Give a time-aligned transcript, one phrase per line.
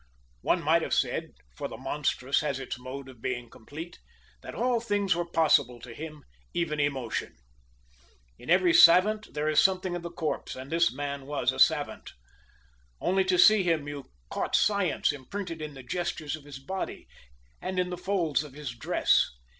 [0.41, 3.99] One might have said (for the monstrous has its mode of being complete)
[4.41, 6.23] that all things were possible to him,
[6.55, 7.35] even emotion.
[8.39, 12.13] In every savant there is something of the corpse, and this man was a savant.
[12.99, 17.07] Only to see him you caught science imprinted in the gestures of his body
[17.61, 19.29] and in the folds of his dress.